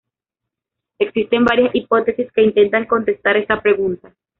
Existen 0.97 1.45
varias 1.45 1.75
hipótesis 1.75 2.31
que 2.31 2.41
intentan 2.41 2.87
contestar 2.87 3.37
esta 3.37 3.61
pregunta. 3.61 4.11